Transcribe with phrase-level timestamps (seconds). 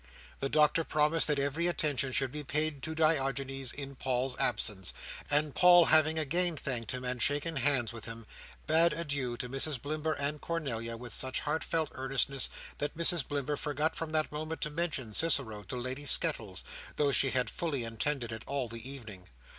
[0.39, 4.93] The Doctor promised that every attention should be paid to Diogenes in Paul's absence,
[5.29, 8.25] and Paul having again thanked him, and shaken hands with him,
[8.65, 13.95] bade adieu to Mrs Blimber and Cornelia with such heartfelt earnestness that Mrs Blimber forgot
[13.95, 16.63] from that moment to mention Cicero to Lady Skettles,
[16.95, 19.27] though she had fully intended it all the evening.